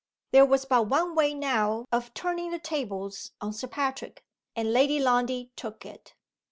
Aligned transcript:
There 0.31 0.47
was 0.47 0.65
but 0.65 0.87
one 0.87 1.13
way 1.13 1.31
now 1.35 1.85
of 1.91 2.11
turning 2.15 2.49
the 2.49 2.57
tables 2.57 3.33
on 3.39 3.53
Sir 3.53 3.67
Patrick 3.67 4.25
and 4.55 4.73
Lady 4.73 4.99
Lundie 4.99 5.51
took 5.55 5.85
it. 5.85 6.15